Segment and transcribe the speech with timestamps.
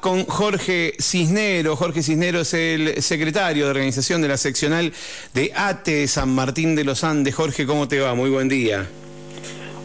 [0.00, 1.76] con Jorge Cisnero.
[1.76, 4.92] Jorge Cisnero es el secretario de organización de la seccional
[5.34, 7.34] de ATE San Martín de los Andes.
[7.34, 8.14] Jorge, ¿cómo te va?
[8.14, 8.88] Muy buen día.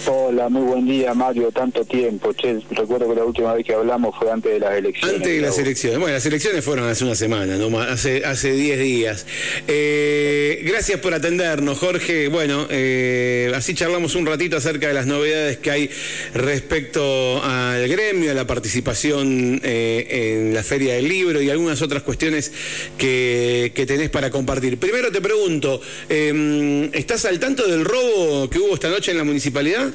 [0.06, 2.32] Hola, muy buen día Mario, tanto tiempo.
[2.34, 5.16] Che, recuerdo que la última vez que hablamos fue antes de las elecciones.
[5.16, 6.00] Antes de las elecciones.
[6.00, 7.80] Bueno, las elecciones fueron hace una semana, ¿no?
[7.82, 9.26] hace hace 10 días.
[9.68, 12.28] Eh, gracias por atendernos, Jorge.
[12.28, 15.90] Bueno, eh, así charlamos un ratito acerca de las novedades que hay
[16.34, 22.04] respecto al gremio, a la participación eh, en la Feria del Libro y algunas otras
[22.04, 22.52] cuestiones
[22.98, 24.78] que, que tenés para compartir.
[24.78, 29.92] Primero te pregunto, ¿estás al tanto del robo que hubo esta noche en la municipalidad?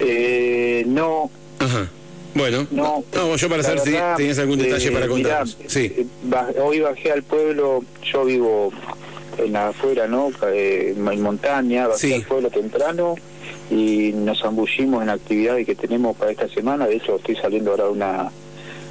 [0.00, 1.30] Eh, no.
[1.58, 1.88] Ajá.
[2.34, 3.02] Bueno, no,
[3.36, 5.48] yo para saber si tenías algún detalle para eh, contar.
[5.48, 5.92] Sí.
[5.96, 6.06] Eh,
[6.60, 8.72] hoy bajé al pueblo, yo vivo
[9.38, 10.30] en la afuera, ¿no?
[10.42, 13.14] En montaña, bajé al pueblo temprano
[13.70, 16.86] y nos zambullimos en actividades que tenemos para esta semana.
[16.86, 18.30] De hecho, estoy saliendo ahora de una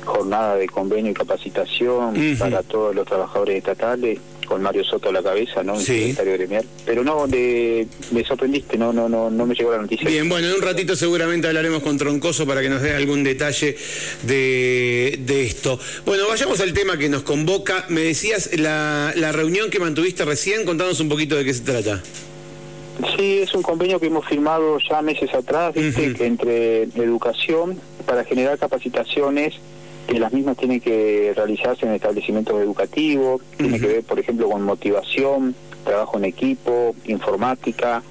[0.05, 5.23] jornada de convenio y capacitación para todos los trabajadores estatales con Mario Soto a la
[5.23, 5.79] cabeza, ¿no?
[5.79, 6.65] secretario gremial.
[6.85, 10.07] Pero no, de, me sorprendiste, no, no, no, no me llegó la noticia.
[10.07, 13.75] Bien, bueno, en un ratito seguramente hablaremos con Troncoso para que nos dé algún detalle
[14.23, 15.79] de, de esto.
[16.05, 17.85] Bueno, vayamos al tema que nos convoca.
[17.89, 22.01] Me decías la, la reunión que mantuviste recién, contanos un poquito de qué se trata.
[23.17, 29.55] Sí, es un convenio que hemos firmado ya meses atrás, entre educación para generar capacitaciones
[30.07, 34.61] que las mismas tienen que realizarse en establecimientos educativos, tiene que ver, por ejemplo, con
[34.63, 38.03] motivación, trabajo en equipo, informática,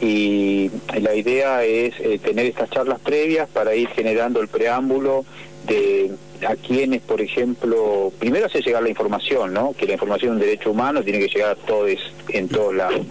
[0.00, 5.24] y la idea es eh, tener estas charlas previas para ir generando el preámbulo
[5.66, 6.12] de
[6.46, 9.74] a quienes, por ejemplo, primero hacer llegar la información, ¿no?
[9.74, 11.90] Que la información es un derecho humano, tiene que llegar a todos
[12.28, 13.06] en todos lados.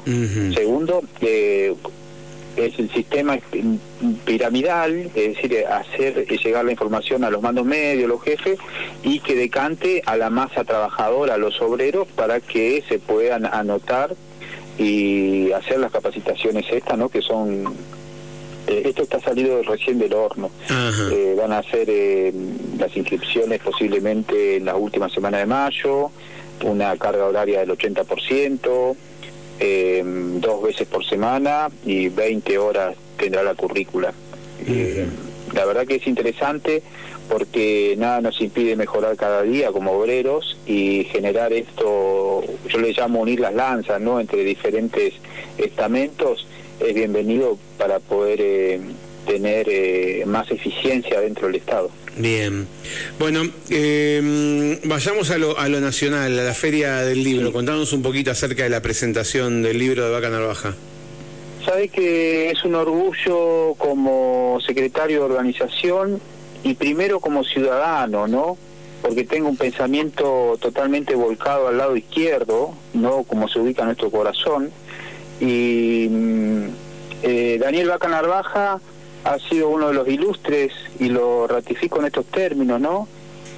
[0.55, 1.75] Segundo, eh,
[2.55, 3.37] es el sistema
[4.25, 8.59] piramidal, es decir, hacer llegar la información a los mandos medios, los jefes,
[9.03, 14.15] y que decante a la masa trabajadora, a los obreros, para que se puedan anotar
[14.77, 17.09] y hacer las capacitaciones estas, ¿no?
[17.09, 17.73] Que son
[18.69, 20.51] eh, esto está salido recién del horno.
[21.11, 22.31] Eh, van a hacer eh,
[22.77, 26.11] las inscripciones posiblemente en la última semana de mayo,
[26.63, 28.95] una carga horaria del 80%,
[29.59, 34.13] eh, dos veces por semana y 20 horas tendrá la currícula.
[34.65, 35.05] Eh,
[35.53, 36.83] la verdad que es interesante
[37.29, 43.21] porque nada nos impide mejorar cada día como obreros y generar esto, yo le llamo
[43.21, 44.19] unir las lanzas, ¿no?
[44.19, 45.13] Entre diferentes
[45.57, 46.47] estamentos,
[46.79, 48.79] es bienvenido para poder eh,
[49.29, 51.91] tener eh, más eficiencia dentro del Estado.
[52.17, 52.67] Bien.
[53.19, 57.53] Bueno, eh, vayamos a lo, a lo nacional, a la Feria del Libro.
[57.53, 60.73] Contanos un poquito acerca de la presentación del libro de Vaca Narvaja.
[61.63, 66.19] Sabes que es un orgullo como secretario de organización
[66.63, 68.57] y primero como ciudadano, ¿no?
[69.03, 73.23] Porque tengo un pensamiento totalmente volcado al lado izquierdo, ¿no?
[73.23, 74.71] Como se ubica nuestro corazón.
[75.39, 76.63] Y mm,
[77.21, 78.81] eh, Daniel Vaca Narvaja
[79.23, 83.07] ha sido uno de los ilustres, y lo ratifico en estos términos, ¿no?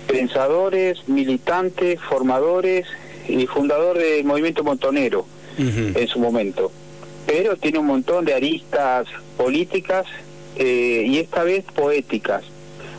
[0.07, 2.87] Pensadores, militantes, formadores
[3.27, 5.25] y fundador del movimiento montonero
[5.57, 6.71] en su momento.
[7.27, 9.07] Pero tiene un montón de aristas
[9.37, 10.05] políticas
[10.55, 12.43] eh, y esta vez poéticas.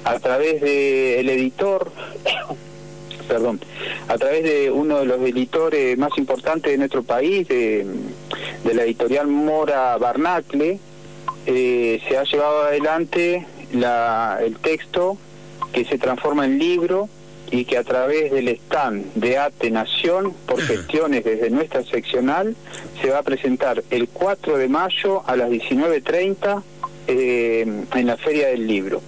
[0.05, 1.91] A través del editor,
[3.29, 3.61] perdón,
[4.09, 7.87] a través de uno de los editores más importantes de nuestro país, de,
[8.65, 10.79] de la editorial Mora Barnacle,
[11.47, 15.19] eh, se ha llevado adelante la, el texto
[15.73, 17.09] que se transforma en libro
[17.51, 22.57] y que a través del stand de ATE Nación, por gestiones desde nuestra seccional,
[23.01, 26.63] se va a presentar el 4 de mayo a las 19.30
[27.09, 29.03] eh, en la Feria del Libro.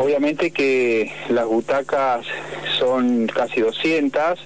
[0.00, 2.26] Obviamente que las butacas
[2.78, 4.38] son casi 200,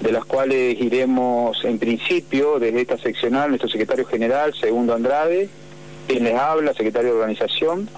[0.00, 5.48] de las cuales iremos en principio desde esta seccional, nuestro secretario general, Segundo Andrade,
[6.06, 7.88] quien les habla, secretario de organización,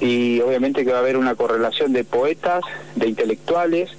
[0.00, 2.62] y obviamente que va a haber una correlación de poetas,
[2.94, 3.90] de intelectuales,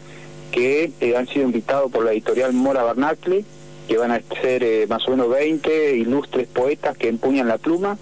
[0.51, 3.43] que eh, han sido invitados por la editorial Mora Barnacle,
[3.87, 7.97] que van a ser eh, más o menos 20 ilustres poetas que empuñan la pluma,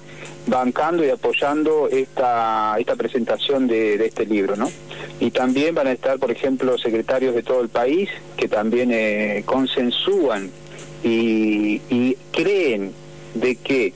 [0.46, 4.70] bancando y apoyando esta, esta presentación de, este libro, ¿no?
[5.20, 9.44] Y también van a estar, por ejemplo, secretarios de todo el país que también eh,
[9.46, 10.52] consensúan
[11.04, 12.92] y, y creen
[13.34, 13.94] de que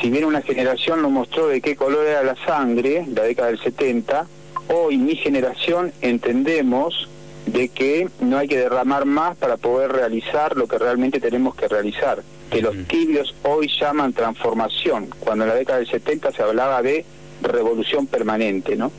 [0.00, 3.60] si bien una generación nos mostró de qué color era la sangre, la década del
[3.60, 4.26] 70,
[4.68, 7.08] hoy mi generación entendemos
[7.46, 11.68] de que no hay que derramar más para poder realizar lo que realmente tenemos que
[11.68, 16.82] realizar, que los tibios hoy llaman transformación, cuando en la década del 70 se hablaba
[16.82, 17.04] de
[17.42, 18.92] revolución permanente, ¿no?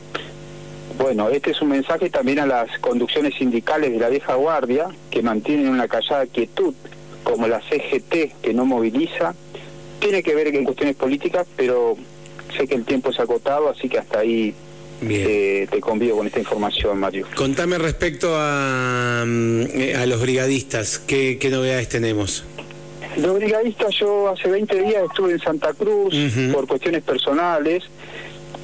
[0.98, 5.22] Bueno, este es un mensaje también a las conducciones sindicales de la vieja guardia, que
[5.22, 6.74] mantienen una callada quietud,
[7.24, 9.34] como la CGT, que no moviliza.
[10.02, 11.96] Tiene que ver con cuestiones políticas, pero
[12.56, 14.52] sé que el tiempo es acotado, así que hasta ahí
[15.08, 17.26] eh, te convido con esta información, Mario.
[17.36, 19.62] Contame respecto a, mm,
[19.96, 22.44] a los brigadistas, ¿qué, ¿qué, novedades tenemos?
[23.16, 26.14] Los brigadistas, yo hace 20 días estuve en Santa Cruz
[26.52, 27.84] por cuestiones personales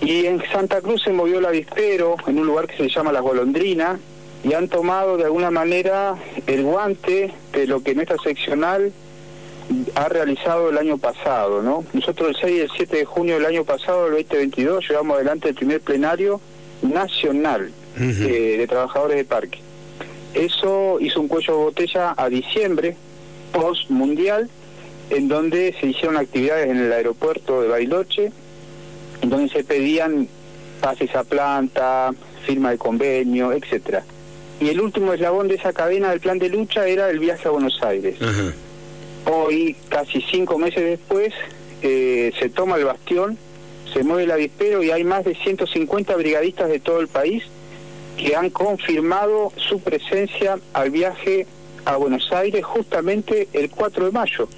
[0.00, 3.22] y en Santa Cruz se movió el avispero en un lugar que se llama Las
[3.22, 4.00] Golondrinas
[4.42, 6.16] y han tomado de alguna manera
[6.48, 8.92] el guante de lo que nuestra seccional
[9.94, 11.84] ha realizado el año pasado, ¿no?
[11.92, 15.48] Nosotros el 6 y el 7 de junio del año pasado, el 2022, llevamos adelante
[15.50, 16.40] el primer plenario
[16.82, 19.60] nacional eh, de trabajadores de parque.
[20.34, 22.96] Eso hizo un cuello de botella a diciembre,
[23.52, 24.48] post mundial,
[25.10, 28.30] en donde se hicieron actividades en el aeropuerto de Bailoche,
[29.22, 30.28] en donde se pedían
[30.80, 32.12] pases a planta,
[32.46, 34.04] firma de convenio, etcétera.
[34.60, 37.50] Y el último eslabón de esa cadena del plan de lucha era el viaje a
[37.50, 38.16] Buenos Aires.
[39.30, 41.34] Hoy, casi cinco meses después,
[41.82, 43.36] eh, se toma el bastión,
[43.92, 47.44] se mueve el avispero y hay más de 150 brigadistas de todo el país
[48.16, 51.46] que han confirmado su presencia al viaje
[51.84, 54.48] a Buenos Aires justamente el 4 de mayo,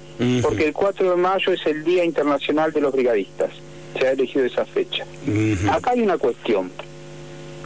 [0.41, 3.51] porque el 4 de mayo es el Día Internacional de los Brigadistas,
[3.97, 5.05] se ha elegido esa fecha.
[5.69, 6.71] Acá hay una cuestión,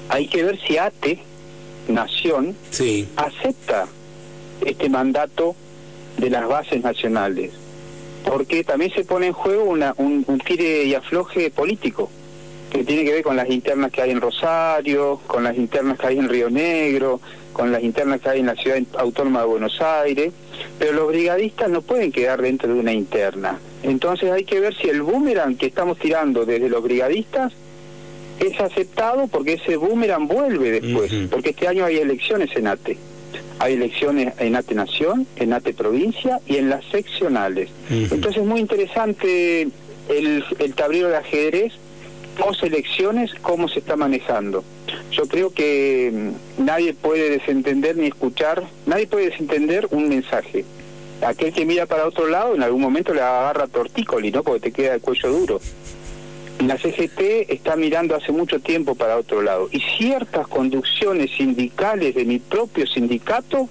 [0.10, 1.20] hay que ver si ATE,
[1.88, 2.56] Nación,
[3.16, 3.88] acepta
[4.66, 5.56] este mandato
[6.18, 7.52] de las bases nacionales,
[8.26, 12.10] porque también se pone en juego una, un, tire y afloje político,
[12.72, 16.08] que tiene que ver con las internas que hay en Rosario, con las internas que
[16.08, 17.22] hay en Río Negro,
[17.54, 20.34] con las internas que hay en la ciudad autónoma de Buenos Aires,
[20.78, 23.60] pero los brigadistas no pueden quedar dentro de una interna.
[23.84, 27.54] Entonces hay que ver si el boomerang que estamos tirando desde los brigadistas
[28.40, 32.98] es aceptado porque ese boomerang vuelve después, porque este año hay elecciones en ATE.
[33.60, 37.70] Hay elecciones en ATE Nación, en ATE Provincia y en las seccionales.
[37.90, 39.70] Entonces es muy interesante
[40.10, 41.74] el, el tablero de ajedrez
[42.36, 44.64] post elecciones, cómo se está manejando.
[45.12, 50.66] Yo creo que mm, nadie puede desentender ni escuchar, nadie puede desentender un mensaje.
[51.22, 54.44] Aquel que mira para otro lado en algún momento le agarra tortícoli, ¿no?
[54.44, 55.62] Porque te queda el cuello duro.
[56.60, 62.26] La CGT está mirando hace mucho tiempo para otro lado y ciertas conducciones sindicales de
[62.26, 63.70] mi propio sindicato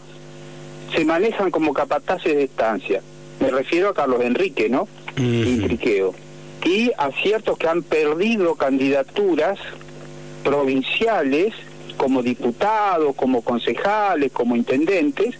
[0.94, 3.02] se manejan como capataces de estancia.
[3.40, 4.86] Me refiero a Carlos Enrique, ¿no?
[5.16, 6.14] Y Triqueo.
[6.64, 9.58] Y a ciertos que han perdido candidaturas
[10.44, 11.54] provinciales
[11.96, 15.36] como diputados, como concejales, como intendentes,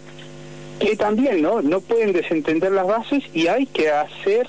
[0.79, 4.47] que también no no pueden desentender las bases y hay que hacer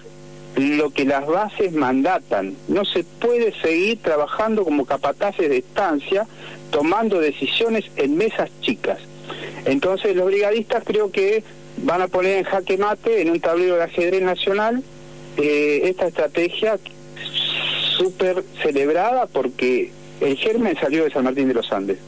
[0.57, 2.57] lo que las bases mandatan.
[2.69, 6.27] No se puede seguir trabajando como capataces de estancia,
[6.71, 8.99] tomando decisiones en mesas chicas.
[9.65, 11.45] Entonces los brigadistas creo que
[11.79, 14.83] van a poner en jaque mate en un tablero de ajedrez nacional
[15.37, 16.79] eh, esta estrategia
[17.99, 21.99] súper celebrada porque el germen salió de San Martín de los Andes.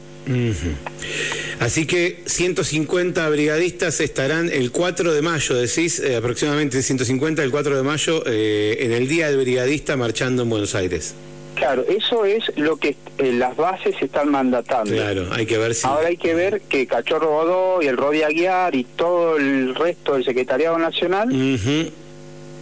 [1.59, 7.75] Así que 150 brigadistas estarán el 4 de mayo, decís, eh, aproximadamente 150 el 4
[7.75, 11.15] de mayo, eh, en el Día del Brigadista marchando en Buenos Aires.
[11.55, 14.93] Claro, eso es lo que eh, las bases están mandatando.
[14.93, 15.85] Claro, hay que ver si...
[15.85, 20.13] Ahora hay que ver que Cachorro Godó y el Rodi Aguiar y todo el resto
[20.13, 21.29] del Secretariado Nacional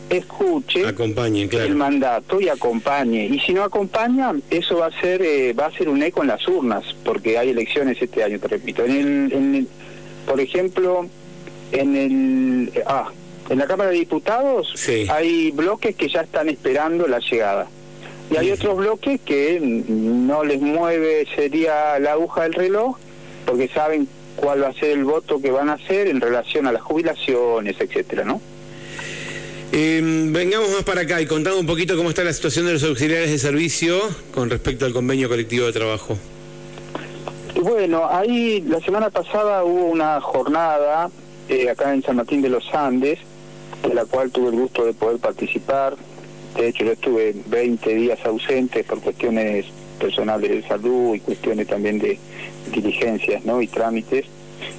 [0.10, 3.26] escuche el mandato y acompañe.
[3.26, 6.30] Y si no acompaña, eso va a ser eh, va a ser un eco en
[6.30, 8.86] las urnas, porque hay elecciones este año, te repito.
[8.86, 9.68] En el, en
[10.26, 11.08] por ejemplo,
[11.72, 13.10] en el ah,
[13.50, 14.74] en la Cámara de Diputados
[15.10, 17.68] hay bloques que ya están esperando la llegada.
[18.30, 22.98] Y hay otros bloques que no les mueve, sería la aguja del reloj,
[23.46, 26.74] porque saben cuál va a ser el voto que van a hacer en relación a
[26.74, 28.42] las jubilaciones, etcétera, ¿no?
[29.72, 32.84] Eh, vengamos más para acá y contando un poquito cómo está la situación de los
[32.84, 34.00] auxiliares de servicio
[34.34, 36.18] con respecto al convenio colectivo de trabajo.
[37.62, 41.10] Bueno, ahí la semana pasada hubo una jornada
[41.50, 43.20] eh, acá en San Martín de los Andes,
[43.84, 45.96] en la cual tuve el gusto de poder participar.
[46.56, 49.66] De hecho, yo estuve 20 días ausente por cuestiones
[50.00, 52.18] personales de salud y cuestiones también de
[52.72, 53.62] diligencias ¿no?
[53.62, 54.26] y trámites.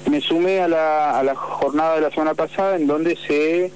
[0.09, 3.71] Me sumé a la, a la jornada de la semana pasada en donde se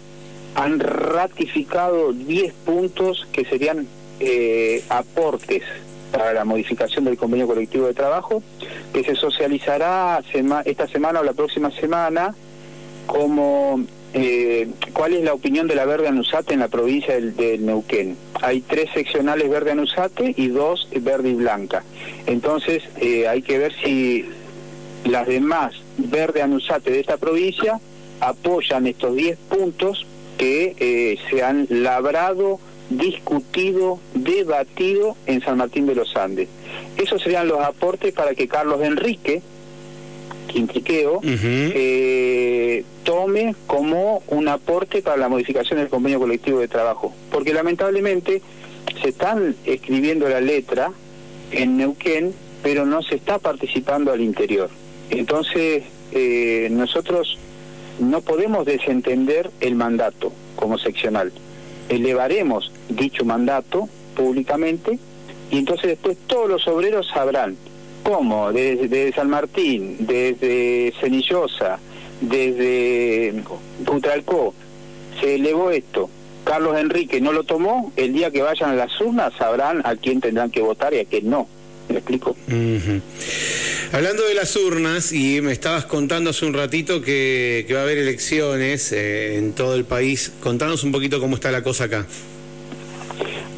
[0.55, 3.87] han ratificado 10 puntos que serían
[4.19, 5.63] eh, aportes
[6.11, 8.43] para la modificación del convenio colectivo de trabajo,
[8.93, 10.21] que se socializará
[10.65, 12.35] esta semana o la próxima semana
[13.07, 13.83] como
[14.13, 18.15] eh, ¿cuál es la opinión de la Verde Anusate en la provincia del, Neuquén?
[18.41, 21.83] Hay tres seccionales Verde Anusate y dos Verde y Blanca.
[22.27, 24.29] Entonces eh, hay que ver si
[25.05, 27.79] las demás Verde Anusate de esta provincia
[28.19, 30.05] apoyan estos 10 puntos
[30.37, 32.59] que eh, se han labrado,
[32.89, 36.49] discutido, debatido en San Martín de los Andes.
[36.97, 39.41] Esos serían los aportes para que Carlos Enrique,
[40.47, 47.13] Quintriqueo, eh, tome como un aporte para la modificación del convenio colectivo de trabajo.
[47.31, 48.41] Porque lamentablemente
[49.01, 50.91] se están escribiendo la letra
[51.51, 54.69] en Neuquén, pero no se está participando al interior.
[55.09, 57.37] Entonces, eh, nosotros
[57.99, 61.31] no podemos desentender el mandato como seccional.
[61.89, 64.99] Elevaremos dicho mandato públicamente
[65.51, 67.55] y entonces después todos los obreros sabrán
[68.03, 71.79] cómo desde, San Martín, desde Cenillosa,
[72.21, 73.33] desde
[73.85, 74.53] Putralcó
[75.19, 76.09] se elevó esto.
[76.43, 80.19] Carlos Enrique no lo tomó, el día que vayan a las urnas sabrán a quién
[80.19, 81.47] tendrán que votar y a quién no.
[81.87, 82.35] ¿Me explico?
[83.93, 87.99] Hablando de las urnas, y me estabas contando hace un ratito que, va a haber
[87.99, 92.07] elecciones eh, en todo el país, contanos un poquito cómo está la cosa acá.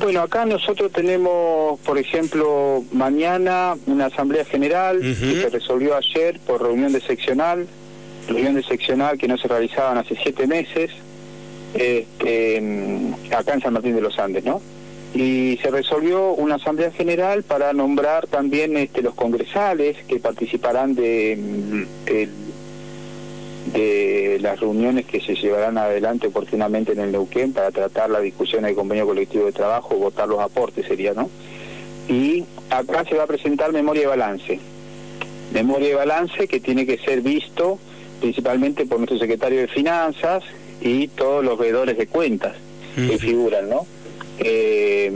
[0.02, 6.62] Bueno, acá nosotros tenemos, por ejemplo, mañana una asamblea general que se resolvió ayer por
[6.62, 7.66] reunión de seccional,
[8.28, 10.92] reunión de seccional que no se realizaban hace siete meses,
[11.76, 12.62] este,
[13.34, 14.62] acá en San Martín de los Andes, ¿no?
[15.16, 21.38] Y se resolvió una asamblea general para nombrar también este, los congresales que participarán de,
[21.40, 21.84] mm,
[23.72, 28.64] de las reuniones que se llevarán adelante oportunamente en el Neuquén para tratar la discusión
[28.64, 31.30] del convenio colectivo de trabajo, votar los aportes sería, ¿no?
[32.10, 34.60] Y acá se va a presentar memoria de balance.
[35.54, 37.80] Memoria de balance que tiene que ser visto
[38.20, 40.44] principalmente por nuestro secretario de Finanzas
[40.82, 42.56] y todos los veedores de cuentas
[42.96, 43.95] que figuran, ¿no?
[44.40, 45.12] Eh,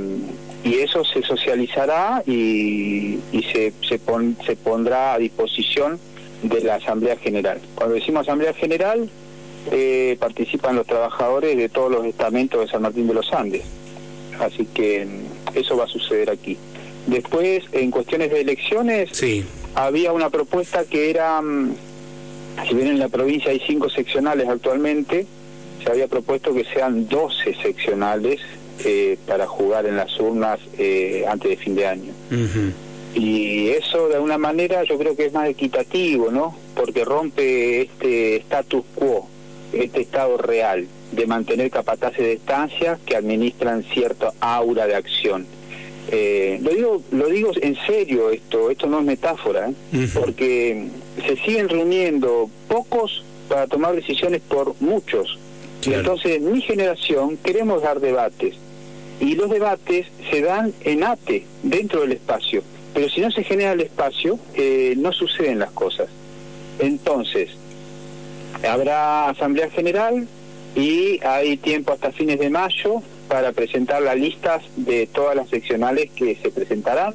[0.64, 3.20] y eso se socializará y,
[3.54, 4.00] se, se,
[4.46, 6.00] se pondrá a disposición
[6.44, 7.60] de la Asamblea General.
[7.76, 9.10] Cuando decimos Asamblea General,
[9.72, 13.64] eh, participan los trabajadores de todos los estamentos de San Martín de los Andes.
[14.40, 16.58] Así que mm, eso va a suceder aquí.
[17.08, 19.46] Después, en cuestiones de elecciones, sí.
[19.76, 21.76] había una propuesta que era, mm,
[22.68, 25.26] si bien en la provincia hay cinco seccionales actualmente,
[25.84, 28.42] se había propuesto que sean 12 seccionales
[28.86, 32.14] eh, para jugar en las urnas eh, antes de fin de año.
[33.14, 36.56] Y eso de alguna manera yo creo que es más equitativo, ¿no?
[36.76, 39.28] Porque rompe este status quo,
[39.74, 45.48] este estado real de mantener capataces de estancia que administran cierta aura de acción.
[46.12, 49.72] Eh, lo digo lo digo en serio esto esto no es metáfora
[50.16, 50.88] porque
[51.24, 55.38] se siguen reuniendo pocos para tomar decisiones por muchos
[55.86, 58.56] y entonces mi generación queremos dar debates
[59.20, 62.64] y los debates se dan en ATE, dentro del espacio.
[62.94, 66.08] Pero si no se genera el espacio, eh, no suceden las cosas.
[66.80, 67.50] Entonces,
[68.68, 70.28] habrá Asamblea General
[70.76, 76.10] y hay tiempo hasta fines de mayo para presentar las listas de todas las seccionales
[76.16, 77.14] que se presentarán.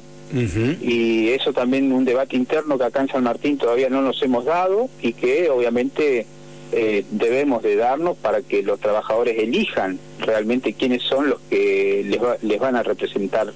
[0.81, 4.43] Y eso también un debate interno que acá en San Martín todavía no nos hemos
[4.43, 6.25] dado y que obviamente
[6.71, 12.19] eh, debemos de darnos para que los trabajadores elijan realmente quiénes son los que les,
[12.43, 13.53] les van a representar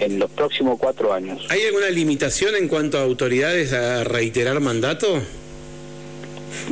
[0.00, 1.46] en los próximos cuatro años.
[1.50, 5.20] ¿Hay alguna limitación en cuanto a autoridades a reiterar mandato?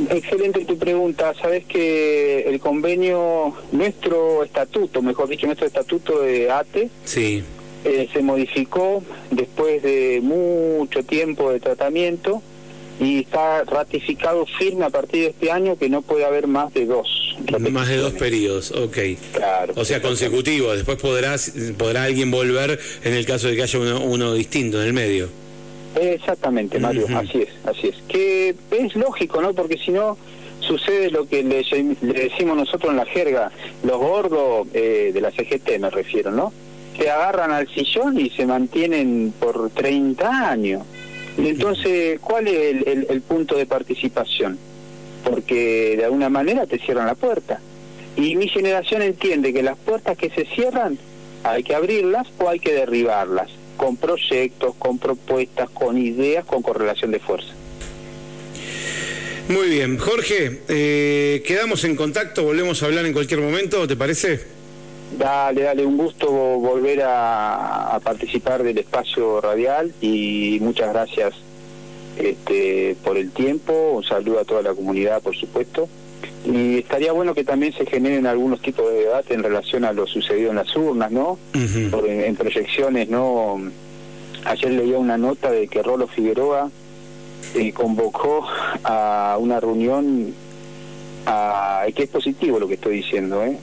[0.09, 1.33] Excelente tu pregunta.
[1.39, 7.43] Sabes que el convenio, nuestro estatuto, mejor dicho, nuestro estatuto de ATE, sí.
[7.85, 12.41] Eh, se modificó después de mucho tiempo de tratamiento
[12.99, 16.85] y está ratificado firme a partir de este año que no puede haber más de
[16.85, 17.37] dos.
[17.71, 18.97] Más de dos periodos, ok.
[19.33, 19.73] Claro.
[19.75, 20.75] O sea, consecutivos.
[20.75, 21.35] Después podrá,
[21.77, 25.29] podrá alguien volver en el caso de que haya uno, distinto en el medio.
[25.99, 27.95] Exactamente, Mario, así es, así es.
[28.07, 29.53] Que es lógico, ¿no?
[29.53, 30.17] Porque si no
[30.59, 31.63] sucede lo que le,
[32.01, 33.51] decimos nosotros en la jerga,
[33.83, 36.51] los gordos eh, de la CGT me refiero, ¿no?
[36.97, 40.83] Se agarran al sillón y se mantienen por 30 años.
[41.37, 44.57] Entonces, ¿cuál es el, punto de participación?
[45.23, 47.59] Porque de alguna manera te cierran la puerta.
[48.15, 50.97] Y mi generación entiende que las puertas que se cierran
[51.43, 57.11] hay que abrirlas o hay que derribarlas, con proyectos, con propuestas, con ideas, con correlación
[57.11, 57.53] de fuerza.
[59.49, 64.62] Muy bien, Jorge, eh, quedamos en contacto, volvemos a hablar en cualquier momento, ¿te parece?
[65.17, 71.33] Dale, dale, un gusto volver a, participar del espacio radial y muchas gracias
[72.17, 75.87] este, por el tiempo, un saludo a toda la comunidad, por supuesto,
[76.45, 80.07] Y estaría bueno que también se generen algunos tipos de debate en relación a lo
[80.07, 81.37] sucedido en las urnas, ¿no?
[81.53, 83.61] en, proyecciones, ¿no?
[84.45, 86.69] Ayer leía una nota de que Rolo Figueroa
[87.55, 88.45] eh, convocó
[88.83, 90.33] a una reunión,
[91.25, 93.57] a, que es positivo lo que estoy diciendo, ¿eh?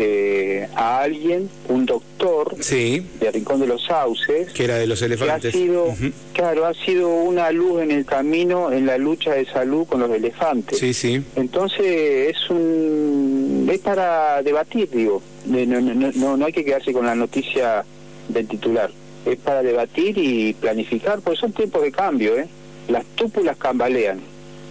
[0.00, 3.04] Eh, a alguien, un doctor sí.
[3.18, 5.52] de Rincón de los Sauces, que era de los elefantes.
[5.52, 5.92] ha sido,
[6.32, 10.10] claro, ha sido una luz en el camino en la lucha de salud con los
[10.12, 10.78] elefantes.
[10.78, 11.20] Sí, sí.
[11.34, 15.20] Entonces es un es para debatir, digo.
[15.46, 17.84] No, no, no, no hay que quedarse con la noticia
[18.28, 18.92] del titular.
[19.26, 22.46] Es para debatir y planificar, porque son tiempos de cambio, ¿eh?
[22.86, 24.20] Las túpulas cambalean,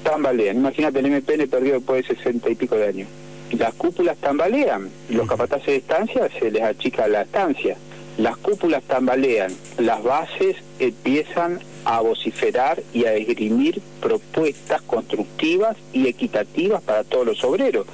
[0.03, 0.55] tambalean.
[0.55, 3.09] Imagínate, el MPN perdió después de sesenta y pico de años
[3.51, 7.77] las cúpulas tambalean, los capataces de estancia se les achica la estancia,
[8.17, 16.81] las cúpulas tambalean, las bases empiezan a vociferar y a esgrimir propuestas constructivas y equitativas
[16.81, 17.87] para todos los obreros.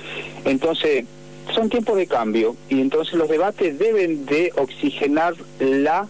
[0.45, 1.05] Entonces,
[1.53, 6.07] son tiempos de cambio y entonces los debates deben de oxigenar la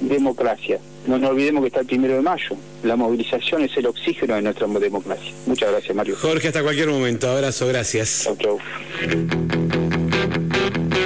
[0.00, 0.80] democracia.
[1.06, 2.56] No nos olvidemos que está el primero de mayo.
[2.84, 5.32] La movilización es el oxígeno de nuestra democracia.
[5.46, 6.16] Muchas gracias, Mario.
[6.20, 7.30] Jorge, hasta cualquier momento.
[7.30, 8.24] Abrazo, gracias.
[8.24, 9.83] Chau, chau.